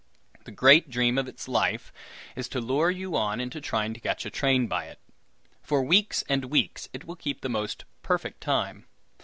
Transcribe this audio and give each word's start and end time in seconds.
The 0.45 0.51
great 0.51 0.89
dream 0.89 1.19
of 1.19 1.27
its 1.27 1.47
life 1.47 1.93
is 2.35 2.49
to 2.49 2.59
lure 2.59 2.89
you 2.89 3.15
on 3.15 3.39
into 3.39 3.61
trying 3.61 3.93
to 3.93 3.99
catch 3.99 4.25
a 4.25 4.31
train 4.31 4.65
by 4.65 4.85
it. 4.85 4.99
For 5.61 5.83
weeks 5.83 6.23
and 6.27 6.45
weeks 6.45 6.89
it 6.91 7.05
will 7.05 7.15
keep 7.15 7.41
the 7.41 7.49
most 7.49 7.85
perfect 8.01 8.41
time. 8.41 8.87